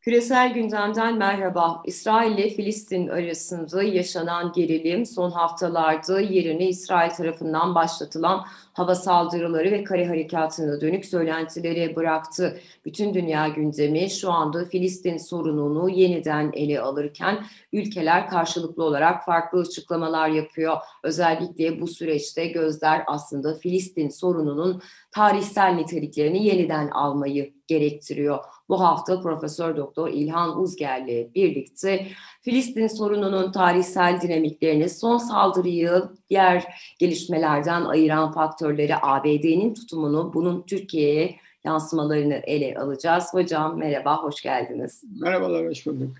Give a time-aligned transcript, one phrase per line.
[0.00, 1.82] Küresel gündemden merhaba.
[1.84, 9.84] İsrail ile Filistin arasında yaşanan gerilim son haftalarda yerini İsrail tarafından başlatılan hava saldırıları ve
[9.84, 12.60] kare harekatına dönük söylentileri bıraktı.
[12.84, 20.28] Bütün dünya gündemi şu anda Filistin sorununu yeniden ele alırken ülkeler karşılıklı olarak farklı açıklamalar
[20.28, 20.76] yapıyor.
[21.02, 28.38] Özellikle bu süreçte gözler aslında Filistin sorununun tarihsel niteliklerini yeniden almayı gerektiriyor.
[28.68, 32.06] Bu hafta Profesör Doktor İlhan Uzger ile birlikte
[32.42, 36.64] Filistin sorununun tarihsel dinamiklerini, son saldırıyı diğer
[36.98, 43.24] gelişmelerden ayıran faktörleri, ABD'nin tutumunu, bunun Türkiye'ye yansımalarını ele alacağız.
[43.32, 45.02] Hocam merhaba, hoş geldiniz.
[45.20, 46.10] Merhabalar, hoş bulduk.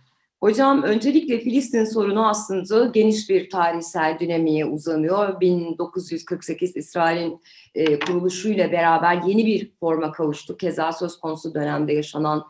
[0.40, 5.40] Hocam öncelikle Filistin sorunu aslında geniş bir tarihsel dinamiğe uzanıyor.
[5.40, 7.40] 1948 İsrail'in
[7.74, 10.56] e, kuruluşuyla beraber yeni bir forma kavuştu.
[10.56, 12.46] Keza söz konusu dönemde yaşanan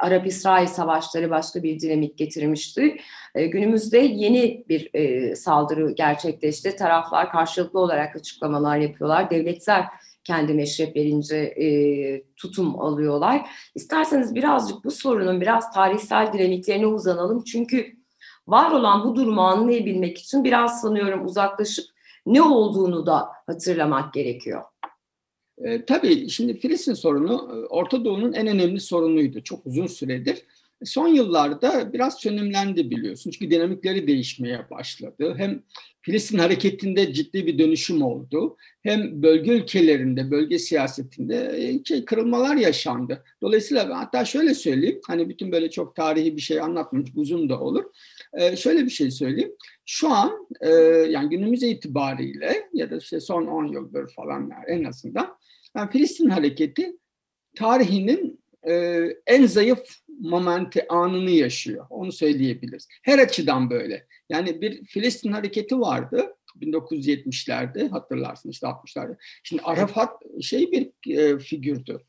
[0.00, 2.96] Arap-İsrail savaşları başka bir dinamik getirmişti.
[3.34, 6.76] E, günümüzde yeni bir e, saldırı gerçekleşti.
[6.76, 9.30] Taraflar karşılıklı olarak açıklamalar yapıyorlar.
[9.30, 9.84] Devletler
[10.24, 11.66] kendi meşreplerince e,
[12.36, 13.50] tutum alıyorlar.
[13.74, 17.44] İsterseniz birazcık bu sorunun biraz tarihsel dinamiklerine uzanalım.
[17.44, 17.86] Çünkü
[18.46, 21.84] var olan bu durumu anlayabilmek için biraz sanıyorum uzaklaşıp
[22.26, 24.62] ne olduğunu da hatırlamak gerekiyor.
[25.58, 30.42] E, tabii şimdi Filistin sorunu Orta Doğu'nun en önemli sorunuydu çok uzun süredir.
[30.84, 33.30] Son yıllarda biraz sönümlendi biliyorsun.
[33.30, 35.34] Çünkü dinamikleri değişmeye başladı.
[35.36, 35.62] Hem
[36.02, 38.56] Filistin hareketinde ciddi bir dönüşüm oldu.
[38.82, 43.24] Hem bölge ülkelerinde, bölge siyasetinde e, şey, kırılmalar yaşandı.
[43.42, 45.00] Dolayısıyla hatta şöyle söyleyeyim.
[45.06, 47.84] Hani bütün böyle çok tarihi bir şey anlatmamış, uzun da olur.
[48.34, 49.52] Ee, şöyle bir şey söyleyeyim.
[49.86, 50.70] Şu an e,
[51.10, 55.38] yani günümüz itibariyle ya da işte son 10 yıldır falan en azından
[55.76, 56.96] yani Filistin hareketi
[57.56, 59.78] tarihinin e, en zayıf
[60.20, 61.86] momenti anını yaşıyor.
[61.90, 62.88] Onu söyleyebiliriz.
[63.02, 64.06] Her açıdan böyle.
[64.28, 69.16] Yani bir Filistin hareketi vardı 1970'lerde hatırlarsın işte 60'larda.
[69.42, 72.00] Şimdi Arafat şey bir e, figürdü.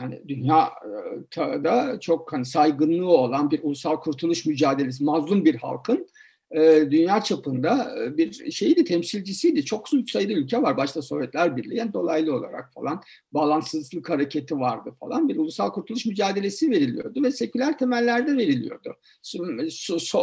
[0.00, 6.08] Yani dünyada çok hani saygınlığı olan bir ulusal kurtuluş mücadelesi, mazlum bir halkın
[6.54, 9.64] e, dünya çapında e, bir şeydi, temsilcisiydi.
[9.64, 10.76] Çok sayıda ülke var.
[10.76, 13.02] Başta Sovyetler Birliği, yani dolaylı olarak falan
[13.32, 15.28] bağlantısızlık hareketi vardı falan.
[15.28, 18.96] Bir ulusal kurtuluş mücadelesi veriliyordu ve seküler temellerde veriliyordu.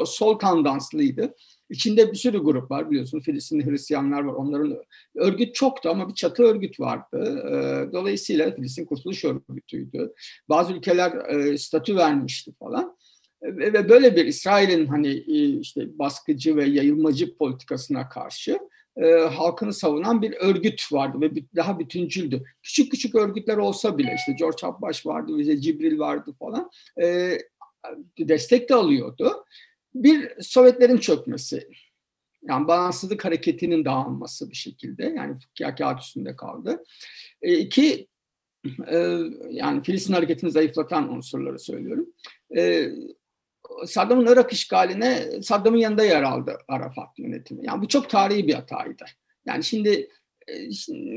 [0.06, 1.36] Sol, tandanslıydı.
[1.70, 3.20] İçinde bir sürü grup var biliyorsun.
[3.20, 4.34] Filistinli Hristiyanlar var.
[4.34, 4.78] Onların
[5.16, 7.44] örgüt çoktu ama bir çatı örgüt vardı.
[7.48, 10.14] E, dolayısıyla Filistin Kurtuluş Örgütü'ydü.
[10.50, 11.12] Bazı ülkeler
[11.58, 12.97] statü vermişti falan
[13.42, 18.60] ve böyle bir İsrail'in hani e, işte baskıcı ve yayılmacı politikasına karşı
[18.98, 22.44] e, halkını savunan bir örgüt vardı ve daha bütüncüldü.
[22.64, 26.70] Küçük küçük örgütler olsa bile işte George Abbaş vardı, bize Cibril vardı falan
[27.02, 27.38] e,
[28.20, 29.46] destek de alıyordu.
[29.96, 31.70] Bir Sovyetlerin çökmesi,
[32.50, 35.36] yani bağımsızlık hareketinin dağılması bir şekilde yani
[35.78, 36.84] kağıt üstünde kaldı.
[37.42, 38.08] E, iki,
[38.88, 39.20] e,
[39.50, 42.08] yani Filistin hareketini zayıflatan unsurları söylüyorum.
[42.58, 42.90] E,
[43.86, 47.66] Saddam'ın Irak işgaline Saddam'ın yanında yer aldı Arafat yönetimi.
[47.66, 49.06] Yani bu çok tarihi bir hataydı.
[49.46, 50.10] Yani şimdi,
[50.48, 50.54] e,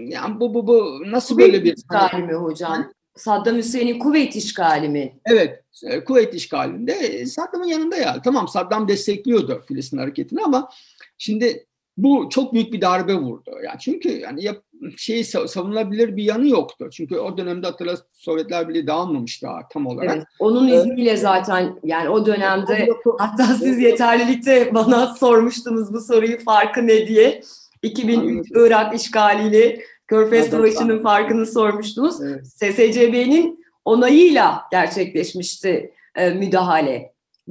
[0.06, 2.92] yani bu bu bu nasıl Kuveyt böyle bir işgali mi hocam?
[3.16, 5.20] Saddam Hüseyin'in Kuveyt işgali mi?
[5.26, 8.22] Evet, e, Kuveyt işgalinde Saddam'ın yanında ya.
[8.22, 10.70] Tamam Saddam destekliyordu Filistin hareketini ama
[11.18, 11.66] şimdi
[12.02, 13.50] bu çok büyük bir darbe vurdu.
[13.64, 14.56] Yani çünkü yani yap,
[14.96, 16.88] şey savunulabilir bir yanı yoktu.
[16.92, 20.16] Çünkü o dönemde hatırla Sovyetler Birliği dağılmamış daha tam olarak.
[20.16, 22.88] Evet, onun ee, izniyle zaten yani o dönemde
[23.18, 27.42] hatta siz yeterlilikte bana sormuştunuz bu soruyu farkı ne diye.
[27.82, 32.22] 2003 Irak işgaliyle Körfez Savaşı'nın farkını sormuştunuz.
[32.22, 32.46] Evet.
[32.46, 36.30] SSCB'nin onayıyla gerçekleşmişti e,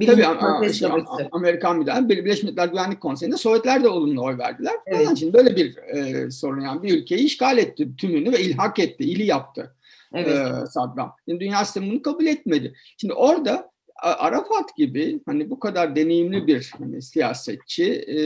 [0.08, 0.38] müdahale.
[0.40, 0.88] Tabii işte,
[1.32, 4.74] Amerikan müdahale Birleşmiş Milletler Güvenlik Konseyi'nde Sovyetler de olumlu oy verdiler.
[4.86, 5.04] Evet.
[5.04, 5.14] Falan.
[5.14, 9.26] Şimdi böyle bir e, sorun yani bir ülkeyi işgal etti tümünü ve ilhak etti, ili
[9.26, 9.74] yaptı
[10.14, 10.38] evet.
[10.62, 11.16] e, Saddam.
[11.26, 12.74] Yani dünya sistemi bunu kabul etmedi.
[12.96, 13.70] Şimdi orada
[14.02, 18.18] Arafat gibi hani bu kadar deneyimli bir hani, siyasetçi e,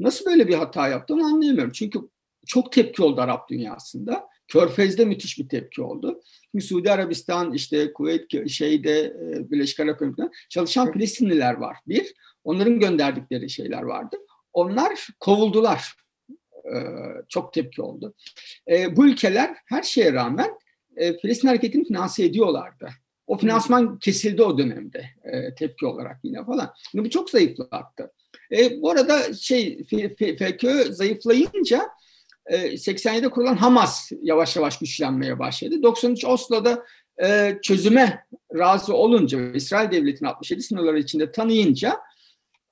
[0.00, 1.72] nasıl böyle bir hata yaptığını anlayamıyorum.
[1.72, 1.98] Çünkü
[2.46, 4.28] çok tepki oldu Arap dünyasında.
[4.52, 6.22] Körfez'de müthiş bir tepki oldu.
[6.50, 11.76] Şimdi Suudi Arabistan, işte Kuveyt, şeyde e, Birleşik Arap Emirlikleri'nde çalışan Filistinliler var.
[11.86, 12.14] Bir,
[12.44, 14.16] onların gönderdikleri şeyler vardı.
[14.52, 15.94] Onlar kovuldular.
[16.64, 16.82] Ee,
[17.28, 18.14] çok tepki oldu.
[18.70, 20.50] Ee, bu ülkeler her şeye rağmen
[20.96, 22.88] e, Filistin hareketini finanse ediyorlardı.
[23.26, 26.74] O finansman kesildi o dönemde e, tepki olarak yine falan.
[26.90, 28.12] Şimdi bu çok zayıflattı.
[28.52, 31.88] E, bu arada şey FKÖ zayıflayınca
[32.50, 35.82] 87'de e, kurulan Hamas yavaş yavaş güçlenmeye başladı.
[35.82, 36.84] 93 Oslo'da
[37.62, 38.24] çözüme
[38.54, 42.00] razı olunca İsrail Devleti'ni 67 sınırları içinde tanıyınca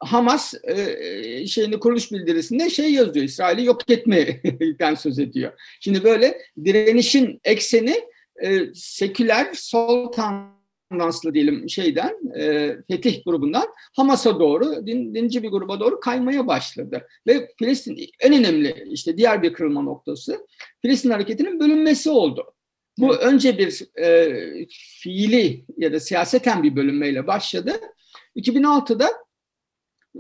[0.01, 3.25] Hamas e, şeyini kuruluş bildirisinde şey yazıyor.
[3.25, 5.53] İsrail'i yok etmeden söz ediyor.
[5.81, 8.01] Şimdi böyle direnişin ekseni
[8.75, 10.13] seküler sol
[10.91, 13.67] tandanslı diyelim şeyden e, Fetih grubundan
[13.97, 17.07] Hamas'a doğru din, dinci bir gruba doğru kaymaya başladı.
[17.27, 20.47] Ve Filistin en önemli işte diğer bir kırılma noktası
[20.83, 22.55] Filistin hareketinin bölünmesi oldu.
[22.99, 24.67] Bu önce bir e,
[25.03, 27.73] fiili ya da siyaseten bir bölünmeyle başladı.
[28.37, 29.09] 2006'da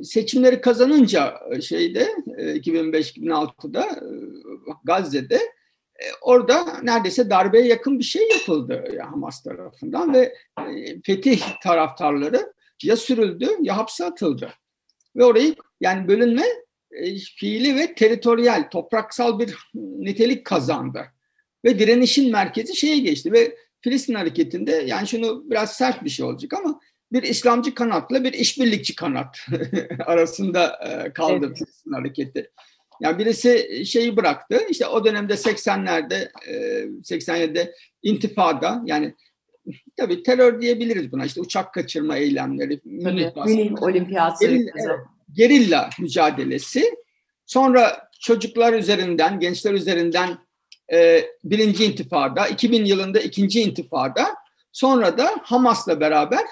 [0.03, 2.09] seçimleri kazanınca şeyde
[2.39, 4.07] 2005-2006'da e,
[4.85, 5.60] Gazze'de e,
[6.21, 10.35] orada neredeyse darbeye yakın bir şey yapıldı Hamas tarafından ve
[11.05, 12.53] fetih taraftarları
[12.83, 14.53] ya sürüldü ya hapse atıldı.
[15.17, 16.45] Ve orayı yani bölünme
[17.37, 21.07] fiili ve teritoryal, topraksal bir nitelik kazandı.
[21.65, 26.53] Ve direnişin merkezi şeye geçti ve Filistin hareketinde yani şunu biraz sert bir şey olacak
[26.55, 26.81] ama
[27.13, 29.39] bir İslamcı kanatla bir işbirlikçi kanat
[30.07, 31.59] arasında e, kaldı evet.
[31.59, 32.51] Filistin hareketi.
[33.01, 34.61] Yani birisi şeyi bıraktı.
[34.71, 36.31] İşte o dönemde 80'lerde
[37.03, 39.15] 87'de intifada yani
[39.97, 41.25] tabii terör diyebiliriz buna.
[41.25, 44.47] İşte uçak kaçırma eylemleri, Münih, Münih olimpiyatı.
[44.47, 44.71] Gerilla,
[45.33, 46.95] gerilla mücadelesi.
[47.47, 50.39] Sonra çocuklar üzerinden, gençler üzerinden
[50.93, 54.35] e, birinci intifada, 2000 yılında ikinci intifada,
[54.73, 56.45] sonra da Hamas'la beraber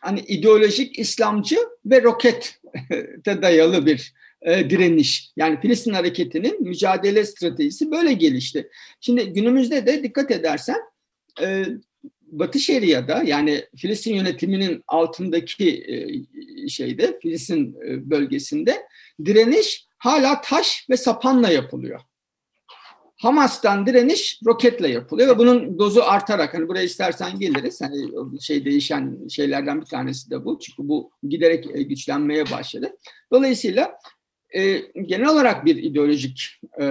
[0.00, 2.48] hani ideolojik İslamcı ve rokete
[3.42, 5.32] dayalı bir e, direniş.
[5.36, 8.70] Yani Filistin hareketinin mücadele stratejisi böyle gelişti.
[9.00, 10.80] Şimdi günümüzde de dikkat edersen
[11.40, 11.64] e,
[12.22, 18.82] Batı Şeria'da yani Filistin yönetiminin altındaki e, şeyde Filistin e, bölgesinde
[19.24, 22.00] direniş hala taş ve sapanla yapılıyor.
[23.22, 27.80] Hamas'tan direniş roketle yapılıyor ve bunun dozu artarak hani buraya istersen geliriz.
[27.80, 28.08] Hani
[28.40, 30.58] şey değişen şeylerden bir tanesi de bu.
[30.58, 32.96] Çünkü bu giderek e, güçlenmeye başladı.
[33.32, 33.98] Dolayısıyla
[34.54, 36.86] e, genel olarak bir ideolojik e,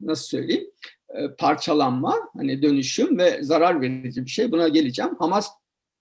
[0.00, 0.66] nasıl söyleyeyim
[1.14, 4.52] e, parçalanma, hani dönüşüm ve zarar verici bir şey.
[4.52, 5.10] Buna geleceğim.
[5.18, 5.48] Hamas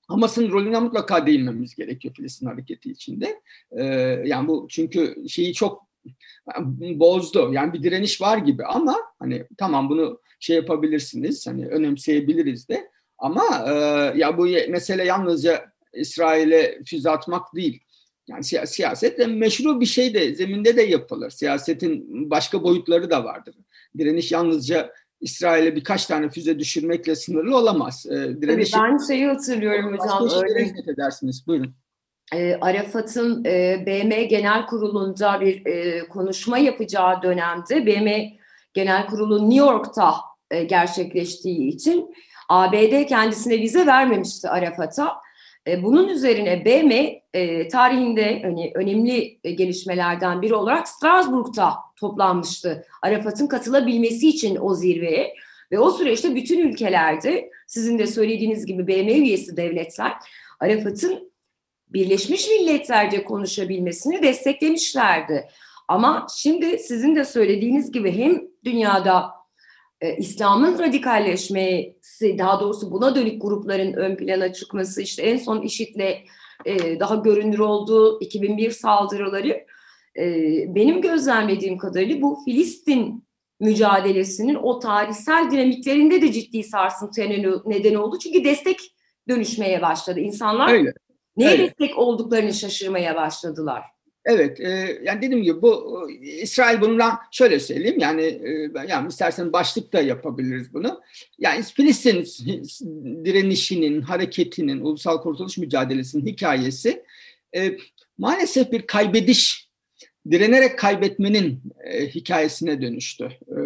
[0.08, 3.42] Hamas'ın rolüne mutlaka değinmemiz gerekiyor Filistin hareketi içinde.
[3.72, 3.84] E,
[4.26, 5.88] yani bu çünkü şeyi çok
[6.80, 7.54] bozdu.
[7.54, 11.48] Yani bir direniş var gibi ama hani tamam bunu şey yapabilirsiniz.
[11.48, 12.90] Hani önemseyebiliriz de.
[13.18, 13.72] Ama e,
[14.20, 17.84] ya bu mesele yalnızca İsrail'e füze atmak değil.
[18.28, 21.30] Yani siyaset de meşru bir şey de zeminde de yapılır.
[21.30, 23.56] Siyasetin başka boyutları da vardır.
[23.98, 28.06] Direniş yalnızca İsrail'e birkaç tane füze düşürmekle sınırlı olamaz.
[28.10, 30.44] E, direniş, ben şeyi hatırlıyorum hocam.
[30.44, 31.48] Öyle edersiniz.
[31.48, 31.76] Buyurun
[32.34, 38.30] e, Arafat'ın e, BM Genel Kurulu'nda bir e, konuşma yapacağı dönemde BM
[38.74, 40.16] Genel Kurulu New York'ta
[40.52, 42.14] e, gerçekleştiği için
[42.50, 45.18] ABD kendisine vize vermemişti Arafat'a.
[45.68, 52.86] E, bunun üzerine BM e, tarihinde hani, önemli e, gelişmelerden biri olarak Strasbourg'da toplanmıştı.
[53.02, 55.34] Arafat'ın katılabilmesi için o zirveye
[55.72, 60.14] ve o süreçte bütün ülkelerde sizin de söylediğiniz gibi BM üyesi devletler
[60.60, 61.32] Arafat'ın
[61.90, 65.48] Birleşmiş Milletler'ce konuşabilmesini desteklemişlerdi.
[65.88, 69.41] Ama şimdi sizin de söylediğiniz gibi hem dünyada
[70.02, 76.18] e, İslam'ın radikalleşmesi, daha doğrusu buna dönük grupların ön plana çıkması, işte en son IŞİD'le
[76.66, 79.66] e, daha görünür olduğu 2001 saldırıları,
[80.18, 80.26] e,
[80.76, 83.24] benim gözlemlediğim kadarıyla bu Filistin
[83.60, 87.28] mücadelesinin o tarihsel dinamiklerinde de ciddi sarsıntıya
[87.66, 88.20] neden oldu.
[88.20, 88.80] Çünkü destek
[89.30, 90.20] dönüşmeye başladı.
[90.20, 90.94] İnsanlar Öyle.
[91.38, 91.60] Neye evet.
[91.80, 93.84] destek olduklarını şaşırmaya başladılar.
[94.26, 99.94] Evet, e, yani dediğim gibi bu İsrail bundan şöyle söyleyeyim yani e, yani istersen başlık
[99.94, 101.02] da yapabiliriz bunu.
[101.40, 102.16] Yani Filistin
[103.26, 107.04] direnişinin, hareketinin, ulusal kurtuluş mücadelesinin hikayesi
[107.56, 107.78] e,
[108.18, 109.70] maalesef bir kaybediş,
[110.32, 113.30] direnerek kaybetmenin e, hikayesine dönüştü.
[113.48, 113.60] E,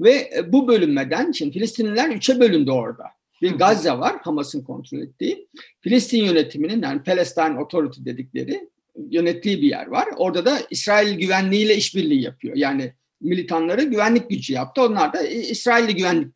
[0.00, 3.04] ve bu bölünmeden, şimdi Filistinliler üçe bölündü orada
[3.42, 5.48] bir Gazze var Hamas'ın kontrol ettiği.
[5.80, 8.68] Filistin yönetiminin yani Palestine Authority dedikleri
[9.10, 10.08] yönettiği bir yer var.
[10.16, 12.56] Orada da İsrail güvenliğiyle işbirliği yapıyor.
[12.56, 14.82] Yani militanları güvenlik gücü yaptı.
[14.82, 16.28] Onlar da İsrailli güvenlik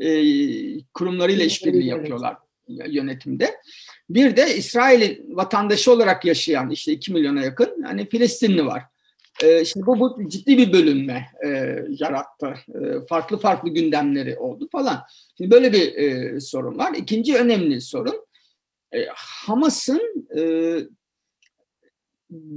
[0.00, 0.08] e,
[0.94, 2.36] kurumlarıyla işbirliği yapıyorlar
[2.68, 3.54] yönetimde.
[4.10, 8.82] Bir de İsrail vatandaşı olarak yaşayan işte 2 milyona yakın hani Filistinli var.
[9.42, 11.48] E, şimdi bu, bu ciddi bir bölünme e,
[11.88, 12.54] yarattı.
[12.68, 15.02] E, farklı farklı gündemleri oldu falan.
[15.36, 16.94] Şimdi böyle bir e, sorun var.
[16.94, 18.26] İkinci önemli sorun
[18.94, 20.40] e, Hamas'ın e,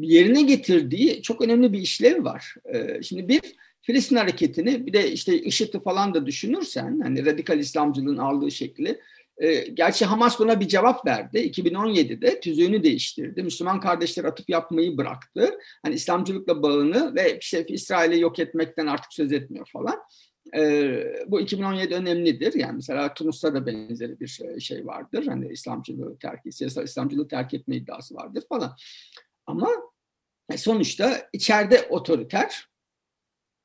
[0.01, 2.55] yerine getirdiği çok önemli bir işlev var.
[2.73, 3.41] E, şimdi bir
[3.81, 8.99] Filistin hareketini bir de işte IŞİD'i falan da düşünürsen hani radikal İslamcılığın aldığı şekli
[9.37, 11.37] E, gerçi Hamas buna bir cevap verdi.
[11.37, 13.43] 2017'de tüzüğünü değiştirdi.
[13.43, 15.59] Müslüman kardeşler atıp yapmayı bıraktı.
[15.83, 19.95] Hani İslamcılıkla bağını ve işte İsrail'i yok etmekten artık söz etmiyor falan.
[20.57, 20.91] E,
[21.27, 22.53] bu 2017 önemlidir.
[22.53, 25.27] Yani mesela Tunus'ta da benzeri bir şey vardır.
[25.27, 28.75] Hani İslamcılığı terk, siyasal İslamcılığı terk etme iddiası vardır falan.
[29.47, 29.69] Ama
[30.57, 32.67] sonuçta içeride otoriter,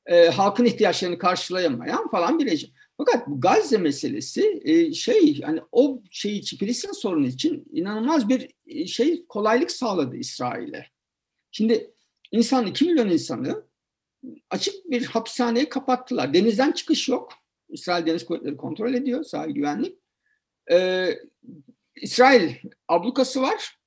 [0.06, 2.70] e, halkın ihtiyaçlarını karşılayamayan falan bir rejim.
[2.96, 8.86] Fakat bu Gazze meselesi e, şey yani o şey için sorunu için inanılmaz bir e,
[8.86, 10.86] şey kolaylık sağladı İsrail'e.
[11.50, 11.94] Şimdi
[12.32, 13.64] insan 2 milyon insanı
[14.50, 16.34] açık bir hapishaneye kapattılar.
[16.34, 17.32] Denizden çıkış yok.
[17.68, 19.24] İsrail Deniz Kuvvetleri kontrol ediyor.
[19.24, 19.98] Sahil güvenlik.
[20.70, 21.18] Ee,
[21.96, 22.54] İsrail
[22.88, 23.78] ablukası var.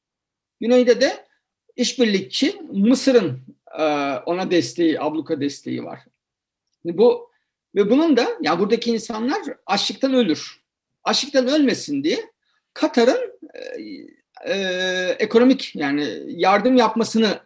[0.59, 1.27] Güneyde de
[1.75, 3.39] işbirlikçi Mısır'ın
[3.79, 3.83] e,
[4.25, 5.99] ona desteği, abluka desteği var.
[6.85, 7.29] Bu
[7.75, 10.61] ve bunun da yani buradaki insanlar açlıktan ölür.
[11.03, 12.19] Açlıktan ölmesin diye
[12.73, 17.39] Katar'ın e, e, ekonomik yani yardım yapmasını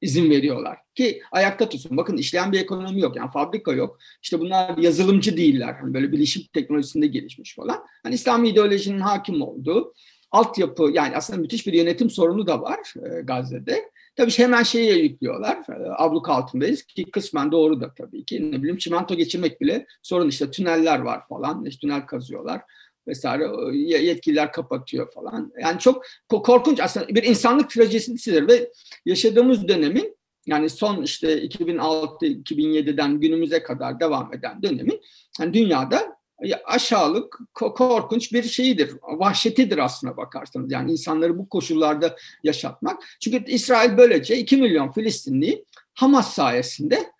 [0.00, 1.96] izin veriyorlar ki ayakta tutsun.
[1.96, 3.98] Bakın işleyen bir ekonomi yok yani fabrika yok.
[4.22, 5.76] İşte bunlar yazılımcı değiller.
[5.80, 7.84] Hani böyle bilişim teknolojisinde gelişmiş falan.
[8.02, 9.94] Hani İslami ideolojinin hakim olduğu
[10.30, 13.90] altyapı yani aslında müthiş bir yönetim sorunu da var e, Gazze'de.
[14.16, 15.56] Tabii hemen şeye yüklüyorlar.
[15.56, 18.52] E, abluk altındayız ki kısmen doğru da tabii ki.
[18.52, 21.64] Ne bileyim çimento geçirmek bile sorun işte tüneller var falan.
[21.64, 22.62] İşte tünel kazıyorlar
[23.06, 25.52] vesaire yetkililer kapatıyor falan.
[25.60, 28.70] Yani çok korkunç aslında bir insanlık trajedisidir ve
[29.04, 35.00] yaşadığımız dönemin yani son işte 2006-2007'den günümüze kadar devam eden dönemin
[35.40, 36.19] yani dünyada
[36.64, 38.90] aşağılık, korkunç bir şeyidir.
[39.02, 40.72] Vahşetidir aslına bakarsanız.
[40.72, 43.02] Yani insanları bu koşullarda yaşatmak.
[43.20, 47.10] Çünkü İsrail böylece 2 milyon Filistinliyi Hamas sayesinde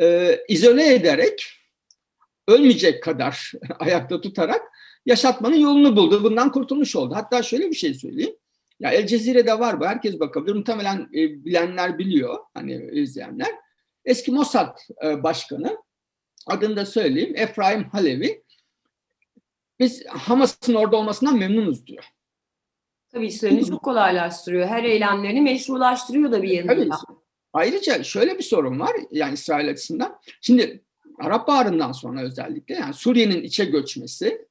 [0.00, 1.46] e, izole ederek
[2.48, 4.62] ölmeyecek kadar ayakta tutarak
[5.06, 6.24] yaşatmanın yolunu buldu.
[6.24, 7.14] Bundan kurtulmuş oldu.
[7.14, 8.36] Hatta şöyle bir şey söyleyeyim.
[8.80, 9.86] Ya El Cezire'de var bu.
[9.86, 10.54] Herkes bakabilir.
[10.54, 12.38] Muhtemelen e, bilenler biliyor.
[12.54, 13.50] Hani izleyenler.
[14.04, 15.78] Eski Mossad e, Başkanı
[16.46, 17.32] adını da söyleyeyim.
[17.36, 18.41] Efraim Halevi
[19.82, 22.04] biz Hamas'ın orada olmasından memnunuz diyor.
[23.12, 24.66] Tabii işlerini çok kolaylaştırıyor.
[24.66, 26.96] Her eylemlerini meşrulaştırıyor da bir yanıyla.
[27.06, 27.18] Tabii.
[27.52, 30.18] Ayrıca şöyle bir sorun var yani İsrail açısından.
[30.40, 30.84] Şimdi
[31.20, 34.46] Arap Baharı'ndan sonra özellikle yani Suriye'nin içe göçmesi,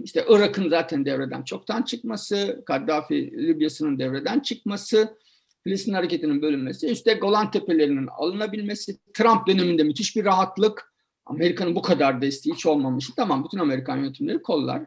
[0.00, 5.18] işte Irak'ın zaten devreden çoktan çıkması, Kaddafi Libya'sının devreden çıkması,
[5.64, 10.93] Filistin hareketinin bölünmesi, işte Golan Tepelerinin alınabilmesi, Trump döneminde müthiş bir rahatlık,
[11.26, 13.12] Amerika'nın bu kadar desteği hiç olmamıştı.
[13.16, 14.82] Tamam bütün Amerikan yönetimleri kollar.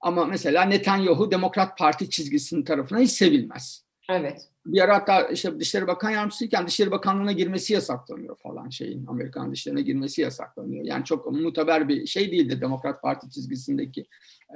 [0.00, 3.84] Ama mesela Netanyahu Demokrat Parti çizgisinin tarafına hiç sevilmez.
[4.10, 4.48] Evet.
[4.66, 9.06] Bir ara hatta işte Dışişleri Bakan Yardımcısıyken Dışişleri Bakanlığı'na girmesi yasaklanıyor falan şeyin.
[9.06, 10.84] Amerikan dışlarına girmesi yasaklanıyor.
[10.84, 14.06] Yani çok mutaber bir şey değildi Demokrat Parti çizgisindeki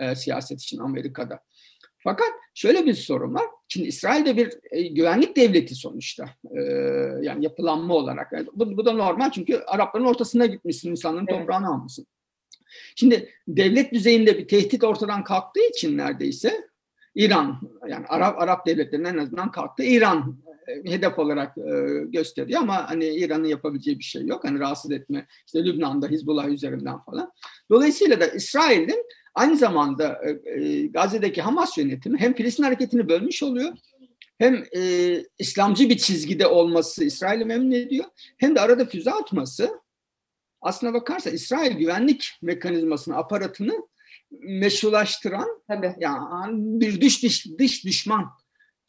[0.00, 1.40] e, siyaset için Amerika'da.
[1.98, 3.46] Fakat şöyle bir sorun var.
[3.68, 6.24] Şimdi İsrail'de bir e, güvenlik devleti sonuçta.
[6.56, 6.60] E,
[7.22, 8.32] yani yapılanma olarak.
[8.32, 11.40] Yani bu, bu da normal çünkü Arapların ortasına gitmişsin, insanların evet.
[11.40, 12.06] toprağını almışsın.
[12.96, 16.68] Şimdi devlet düzeyinde bir tehdit ortadan kalktığı için neredeyse
[17.14, 19.82] İran yani Arap Arap devletlerinin en azından kalktı.
[19.82, 24.44] İran e, hedef olarak e, gösteriyor ama hani İran'ın yapabileceği bir şey yok.
[24.44, 27.32] Hani rahatsız etme işte Lübnan'da Hizbullah üzerinden falan.
[27.70, 29.04] Dolayısıyla da İsrail'in
[29.34, 33.72] Aynı zamanda e, e, Gazze'deki Hamas yönetimi hem Filistin hareketini bölmüş oluyor,
[34.38, 38.04] hem e, İslamcı bir çizgide olması İsrail'i memnun ediyor,
[38.38, 39.70] hem de arada füze atması
[40.60, 43.88] aslına bakarsa İsrail güvenlik mekanizmasını, aparatını
[44.40, 45.94] meşrulaştıran Tabii.
[45.98, 48.30] yani bir dış dış, dış düşman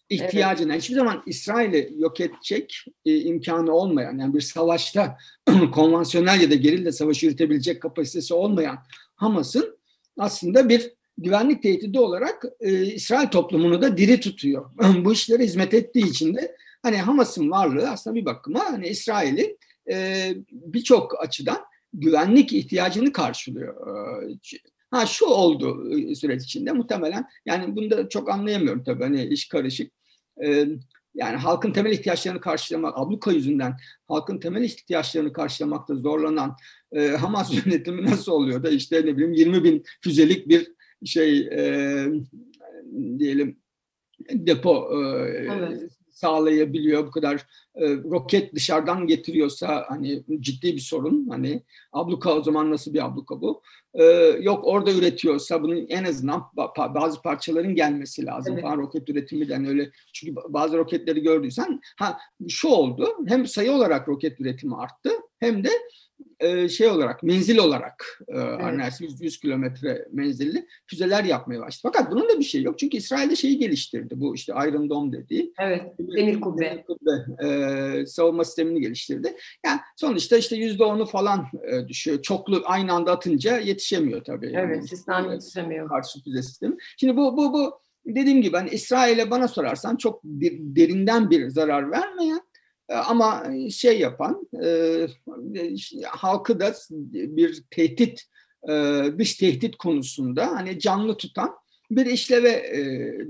[0.10, 0.84] ihtiyacına evet.
[0.84, 5.18] hiçbir zaman İsrail'i yok edecek e, imkanı olmayan yani bir savaşta
[5.74, 8.78] konvansiyonel ya da gerilla savaşı yürütebilecek kapasitesi olmayan
[9.16, 9.75] Hamas'ın
[10.18, 14.72] aslında bir güvenlik tehdidi olarak e, İsrail toplumunu da diri tutuyor.
[15.06, 19.60] Bu işlere hizmet ettiği için de hani Hamas'ın varlığı aslında bir bakıma hani İsrail'in
[19.92, 21.60] e, birçok açıdan
[21.94, 23.88] güvenlik ihtiyacını karşılıyor.
[23.88, 24.38] E,
[24.92, 29.48] ha şu oldu e, süreç içinde muhtemelen yani bunu da çok anlayamıyorum tabii hani iş
[29.48, 29.92] karışık.
[30.44, 30.68] E,
[31.16, 36.56] yani halkın temel ihtiyaçlarını karşılamak, abluka yüzünden halkın temel ihtiyaçlarını karşılamakta zorlanan
[36.92, 40.72] e, Hamas yönetimi nasıl oluyor da işte ne bileyim 20 bin füzelik bir
[41.06, 42.08] şey e,
[43.20, 43.60] diyelim
[44.30, 45.92] depo e, evet.
[46.16, 47.36] Sağlayabiliyor bu kadar
[47.76, 51.28] e, roket dışarıdan getiriyorsa hani ciddi bir sorun.
[51.30, 53.62] Hani abluka o zaman nasıl bir abluka bu?
[53.94, 54.04] E,
[54.42, 56.44] yok orada üretiyorsa bunun en azından
[56.78, 58.64] bazı parçaların gelmesi lazım evet.
[58.64, 59.92] falan roket üretiminden öyle.
[60.14, 62.18] Çünkü bazı roketleri gördüysen ha
[62.50, 65.10] şu oldu hem sayı olarak roket üretimi arttı
[65.46, 65.70] hem de
[66.40, 69.02] e, şey olarak, menzil olarak e, evet.
[69.02, 71.92] 100, 100 kilometre menzilli füzeler yapmaya başladı.
[71.94, 72.80] Fakat bunun da bir şey yok.
[72.80, 74.14] Çünkü İsrail'de şeyi geliştirdi.
[74.18, 75.54] Bu işte Iron Dome dediği.
[75.60, 76.66] Evet, demir kubbe.
[76.66, 79.36] Demir kubbe e, savunma sistemini geliştirdi.
[79.66, 82.22] Yani sonuçta işte yüzde onu falan e, düşüyor.
[82.22, 84.52] Çoklu aynı anda atınca yetişemiyor tabii.
[84.56, 84.88] Evet, yani.
[84.88, 85.90] sistem yetişemiyor.
[85.90, 86.76] Karşı füze sistemi.
[86.98, 91.92] Şimdi bu, bu, bu dediğim gibi hani İsrail'e bana sorarsan çok bir, derinden bir zarar
[91.92, 92.42] vermeyen
[92.90, 95.08] ama şey yapan e,
[96.06, 96.74] halkı da
[97.12, 98.24] bir tehdit
[98.70, 101.56] e, dış tehdit konusunda hani canlı tutan
[101.92, 102.82] bir işleve e,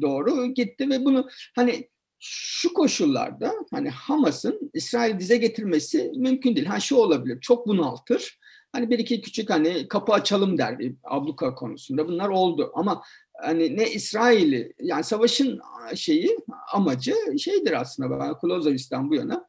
[0.02, 6.68] doğru gitti ve bunu hani şu koşullarda hani Hamas'ın İsrail dize getirmesi mümkün değil.
[6.68, 7.42] Ha şu olabilir.
[7.42, 8.40] Çok bunaltır.
[8.72, 12.08] Hani bir iki küçük hani kapı açalım der abluka konusunda.
[12.08, 13.02] Bunlar oldu ama
[13.42, 15.60] hani ne İsrail'i yani savaşın
[15.96, 16.38] şeyi
[16.74, 19.48] amacı şeydir aslında ben Klozovic'den bu yana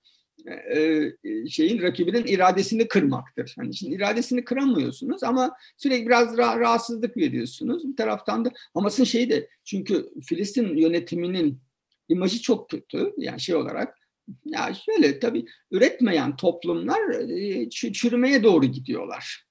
[0.75, 1.11] e,
[1.49, 3.55] şeyin rakibinin iradesini kırmaktır.
[3.59, 7.89] Hani şimdi iradesini kıramıyorsunuz ama sürekli biraz rah- rahatsızlık veriyorsunuz.
[7.89, 11.61] Bir taraftan da Hamas'ın şeyi de çünkü Filistin yönetiminin
[12.09, 13.99] imajı çok kötü yani şey olarak
[14.45, 19.46] ya şöyle tabii üretmeyen toplumlar e, çürümeye doğru gidiyorlar.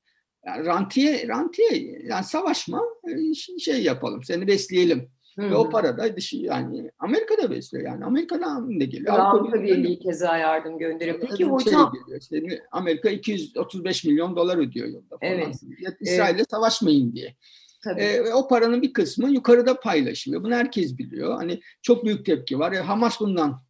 [0.46, 5.10] Yani rantiye, rantiye yani savaşma e, şey yapalım seni besleyelim.
[5.40, 5.50] Hı-hı.
[5.50, 9.20] Ve o para da dışı yani Amerika'da besliyor yani Amerika'dan da geliyor.
[9.20, 11.20] Avrupa Birliği keza yardım gönderiyor.
[11.20, 11.94] Peki şey hocam.
[11.94, 12.22] Geliyor.
[12.22, 15.34] İşte Amerika 235 milyon dolar ödüyor yılda falan.
[15.34, 15.56] Evet.
[16.00, 16.52] İsrail'le evet.
[16.52, 17.36] savaşmayın diye.
[17.84, 18.02] Tabii.
[18.02, 20.44] E, o paranın bir kısmı yukarıda paylaşılıyor.
[20.44, 21.36] Bunu herkes biliyor.
[21.36, 22.72] Hani çok büyük tepki var.
[22.72, 23.65] E, Hamas bundan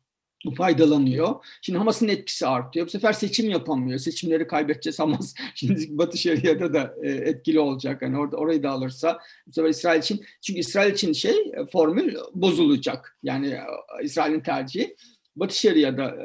[0.51, 1.35] faydalanıyor.
[1.61, 2.85] Şimdi Hamas'ın etkisi artıyor.
[2.85, 3.99] Bu sefer seçim yapamıyor.
[3.99, 5.33] Seçimleri kaybedeceğiz Hamas.
[5.55, 8.01] Şimdi Batı Şeria'da da e, etkili olacak.
[8.01, 12.15] Hani orada orayı da alırsa bu sefer İsrail için çünkü İsrail için şey e, formül
[12.33, 13.17] bozulacak.
[13.23, 14.95] Yani e, İsrail'in tercihi.
[15.35, 16.15] Batı Şeria'da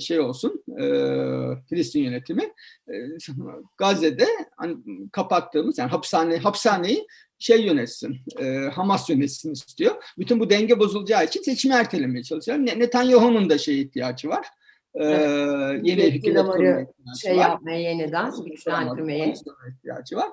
[0.00, 0.64] şey olsun,
[1.68, 2.52] Filistin yönetimi
[3.78, 4.26] Gazze'de
[4.56, 4.76] hani
[5.12, 7.06] kapattığımız yani hapishane hapishaneyi
[7.38, 9.94] şey yönetsin, e, Hamas yönetsin istiyor.
[10.18, 12.58] Bütün bu denge bozulacağı için seçimi ertelemeye çalışıyor.
[12.58, 14.46] Netanyahu'nun da şey ihtiyacı var.
[14.94, 15.04] E,
[15.82, 16.46] yeni hükümet
[17.22, 17.40] şey var.
[17.40, 19.34] yapmaya yeniden güçlendirmeye
[19.70, 20.28] ihtiyacı var.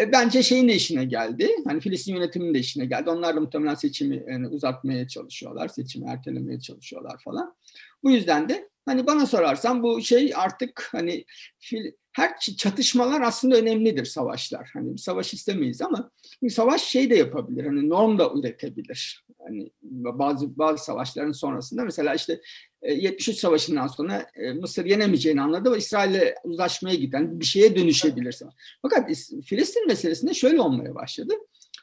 [0.00, 1.50] E, bence şeyin de işine geldi.
[1.64, 3.10] Hani Filistin yönetiminin de işine geldi.
[3.10, 5.68] Onlar da muhtemelen seçimi yani uzatmaya çalışıyorlar.
[5.68, 7.54] Seçimi ertelemeye çalışıyorlar falan.
[8.02, 11.24] Bu yüzden de hani bana sorarsan bu şey artık hani
[11.58, 14.70] fil, her çatışmalar aslında önemlidir savaşlar.
[14.72, 16.10] Hani bir savaş istemeyiz ama
[16.42, 17.66] bir savaş şey de yapabilir.
[17.66, 19.24] Hani norm da üretebilir.
[19.46, 22.40] Hani bazı bazı savaşların sonrasında mesela işte
[22.82, 28.38] 73 e, Savaşı'ndan sonra e, Mısır yenemeyeceğini anladı ve İsrail'le uzlaşmaya giden bir şeye dönüşebilir.
[28.82, 29.10] Fakat
[29.44, 31.34] Filistin meselesinde şöyle olmaya başladı.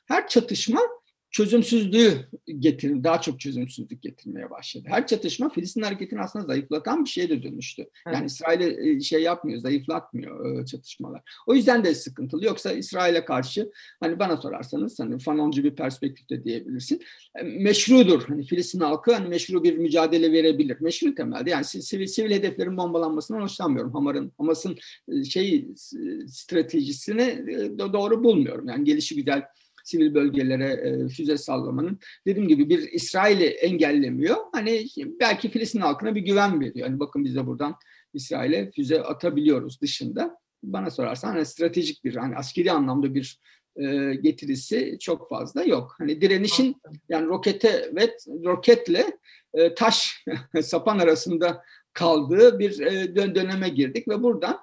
[0.07, 0.79] Her çatışma
[1.31, 2.13] çözümsüzlüğü
[2.59, 4.85] getirin, daha çok çözümsüzlük getirmeye başladı.
[4.87, 7.81] Her çatışma Filistin hareketini aslında zayıflatan bir şeye de dönüştü.
[8.07, 8.15] Evet.
[8.15, 11.21] Yani İsrail'e e, şey yapmıyor, zayıflatmıyor e, çatışmalar.
[11.47, 12.45] O yüzden de sıkıntılı.
[12.45, 17.01] Yoksa İsrail'e karşı hani bana sorarsanız hani fanoncu bir perspektifte diyebilirsin.
[17.35, 18.23] E, meşrudur.
[18.27, 20.77] Hani Filistin halkı hani meşru bir mücadele verebilir.
[20.81, 21.49] Meşru temelde.
[21.49, 23.93] Yani sivil, sivil hedeflerin bombalanmasından hoşlanmıyorum.
[23.93, 24.77] Hamar'ın Hamas'ın
[25.29, 25.67] şey
[26.27, 27.45] stratejisini
[27.93, 28.67] doğru bulmuyorum.
[28.67, 29.43] Yani gelişi güzel
[29.83, 34.37] sivil bölgelere e, füze sallamanın dediğim gibi bir İsrail'i engellemiyor.
[34.51, 34.85] Hani
[35.19, 36.87] belki Filistin halkına bir güven veriyor.
[36.87, 37.75] Hani bakın biz de buradan
[38.13, 40.37] İsrail'e füze atabiliyoruz dışında.
[40.63, 43.39] Bana sorarsan hani stratejik bir hani askeri anlamda bir
[43.75, 45.95] e, getirisi çok fazla yok.
[45.97, 46.75] Hani direnişin
[47.09, 49.17] yani rokete ve roketle
[49.53, 50.25] e, taş
[50.61, 51.63] sapan arasında
[51.93, 54.59] kaldığı bir e, döneme girdik ve buradan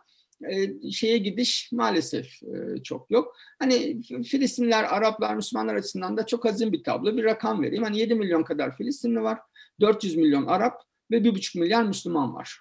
[0.51, 3.37] e, şeye gidiş maalesef e, çok yok.
[3.59, 7.17] Hani Filistinler, Araplar, Müslümanlar açısından da çok hazin bir tablo.
[7.17, 7.85] Bir rakam vereyim.
[7.85, 9.39] Hani 7 milyon kadar Filistinli var,
[9.81, 12.61] 400 milyon Arap ve 1,5 milyar Müslüman var.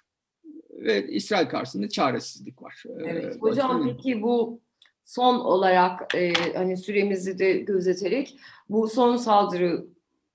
[0.70, 2.84] Ve İsrail karşısında çaresizlik var.
[2.86, 3.36] E, evet.
[3.40, 4.60] Hocam peki bu
[5.04, 8.38] son olarak e, hani süremizi de gözeterek
[8.68, 9.86] bu son saldırı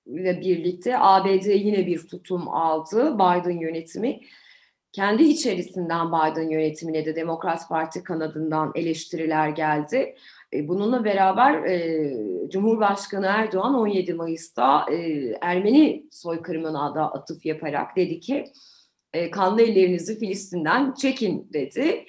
[0.06, 4.20] ile birlikte ABD yine bir tutum aldı Biden yönetimi
[4.94, 10.16] kendi içerisinden Biden yönetimine de Demokrat Parti kanadından eleştiriler geldi.
[10.54, 14.98] E, bununla beraber e, Cumhurbaşkanı Erdoğan 17 Mayıs'ta e,
[15.42, 18.46] Ermeni soykırımına da atıf yaparak dedi ki
[19.14, 22.06] e, kanlı ellerinizi Filistin'den çekin dedi.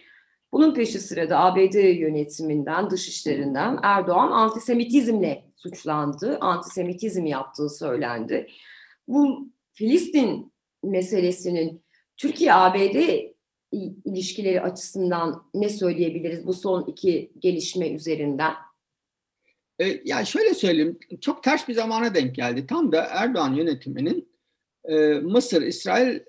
[0.53, 6.39] Bunun peşi sırada ABD yönetiminden, dışişlerinden Erdoğan antisemitizmle suçlandı.
[6.41, 8.47] Antisemitizm yaptığı söylendi.
[9.09, 11.84] Bu Filistin meselesinin
[12.17, 12.97] Türkiye-ABD
[14.05, 18.53] ilişkileri açısından ne söyleyebiliriz bu son iki gelişme üzerinden?
[19.79, 22.67] E, ya şöyle söyleyeyim, çok ters bir zamana denk geldi.
[22.67, 24.29] Tam da Erdoğan yönetiminin
[24.85, 26.23] e, Mısır, İsrail e,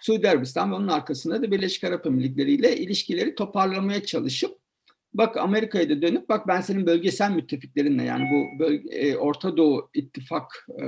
[0.00, 4.59] Suudi Arabistan ve onun arkasında da Birleşik Arap Emirlikleri ile ilişkileri toparlamaya çalışıp
[5.14, 9.90] bak Amerika'ya da dönüp bak ben senin bölgesel müttefiklerinle yani bu bölge, e, Orta Doğu
[9.94, 10.84] ittifak e,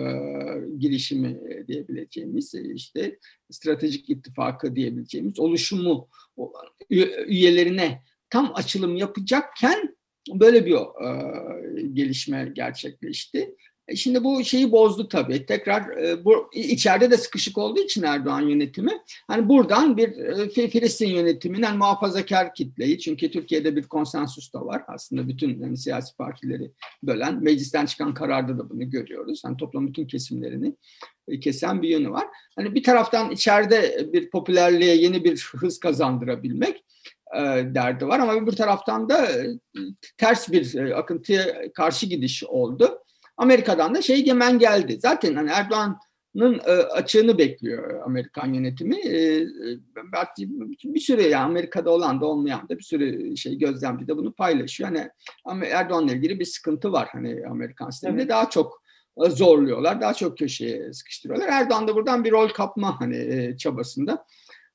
[0.78, 3.18] girişimi diyebileceğimiz e, işte
[3.50, 6.08] stratejik ittifakı diyebileceğimiz oluşumu
[7.26, 9.96] üyelerine tam açılım yapacakken
[10.34, 13.54] böyle bir e, gelişme gerçekleşti.
[13.88, 15.46] E, şimdi bu şeyi bozdu tabii.
[15.46, 18.92] Tekrar e, bu içeride de sıkışık olduğu için Erdoğan yönetimi
[19.26, 24.82] hani buradan bir e, Filistin yönetiminden muhafazakar kitleyi çünkü Türkiye'de bir konsensus da var.
[24.88, 26.70] Aslında bütün yani siyasi partileri
[27.02, 29.42] bölen meclisten çıkan kararda da bunu görüyoruz.
[29.44, 30.74] Hani toplam bütün kesimlerini
[31.40, 32.26] kesen bir yönü var.
[32.56, 36.84] Hani bir taraftan içeride bir popülerliğe yeni bir hız kazandırabilmek
[37.64, 39.28] derdi var ama bir taraftan da
[40.18, 43.02] ters bir akıntıya karşı gidiş oldu.
[43.36, 44.98] Amerika'dan da şey gemen geldi.
[45.00, 48.96] Zaten hani Erdoğan'ın e, açığını bekliyor Amerikan yönetimi.
[48.96, 49.46] E, e
[50.84, 54.90] bir sürü yani Amerika'da olan da olmayan da bir sürü şey gözlemci de bunu paylaşıyor.
[55.44, 58.22] Hani Erdoğan'la ilgili bir sıkıntı var hani Amerikan sisteminde.
[58.22, 58.30] Evet.
[58.30, 58.82] Daha çok
[59.26, 61.48] e, zorluyorlar, daha çok köşeye sıkıştırıyorlar.
[61.48, 64.26] Erdoğan da buradan bir rol kapma hani e, çabasında.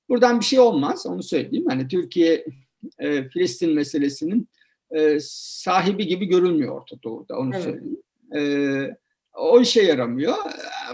[0.10, 1.66] Buradan bir şey olmaz, onu söyleyeyim.
[1.70, 2.46] Hani Türkiye
[3.00, 4.50] e, Filistin meselesinin
[4.92, 7.64] e, sahibi gibi görülmüyor Orta Doğu'da, onu evet.
[7.64, 8.02] söyleyeyim.
[8.36, 8.42] E,
[9.34, 10.36] o işe yaramıyor.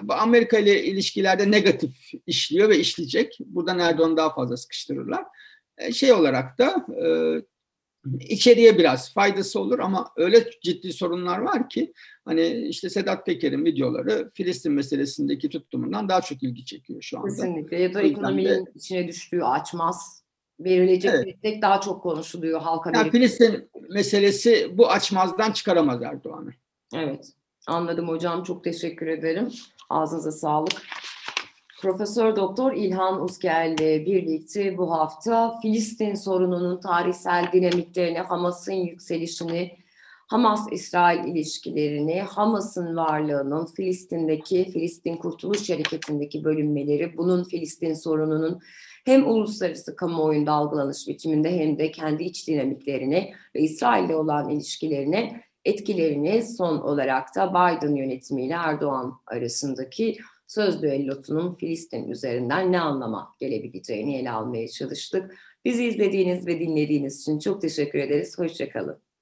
[0.10, 1.92] Amerika ile ilişkilerde negatif
[2.28, 3.38] işliyor ve işleyecek.
[3.46, 5.24] Buradan Erdoğan'ı daha fazla sıkıştırırlar.
[5.78, 7.08] E, şey olarak da e,
[8.20, 11.94] içeriye biraz faydası olur ama öyle ciddi sorunlar var ki
[12.26, 17.28] hani işte Sedat Peker'in videoları Filistin meselesindeki tutumundan daha çok ilgi çekiyor şu anda.
[17.28, 20.24] Kesinlikle ya da ekonominin de, içine düştüğü açmaz
[20.60, 21.26] verilecek evet.
[21.28, 22.92] destek daha çok konuşuluyor halka.
[22.96, 26.54] Yani Filistin meselesi bu açmazdan çıkaramaz Erdoğan'ı.
[26.94, 27.34] Evet,
[27.68, 28.44] anladım hocam.
[28.44, 29.50] Çok teşekkür ederim.
[29.90, 30.82] Ağzınıza sağlık.
[31.82, 39.78] Profesör Doktor İlhan Uzger ile birlikte bu hafta Filistin sorununun tarihsel dinamiklerini, Hamas'ın yükselişini,
[40.28, 48.60] Hamas-İsrail ilişkilerini, Hamas'ın varlığının Filistin'deki, Filistin Kurtuluş Hareketi'ndeki bölünmeleri, bunun Filistin sorununun
[49.06, 56.44] hem uluslararası kamuoyunda algılanış biçiminde hem de kendi iç dinamiklerini ve İsrail'le olan ilişkilerini etkilerini
[56.44, 64.32] son olarak da Biden yönetimiyle Erdoğan arasındaki söz düellosunun Filistin üzerinden ne anlama gelebileceğini ele
[64.32, 65.36] almaya çalıştık.
[65.66, 68.40] Bizi izlediğiniz ve dinlediğiniz için çok teşekkür ederiz.
[68.40, 69.13] Hoşçakalın.